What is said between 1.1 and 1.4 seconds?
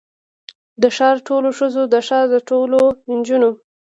د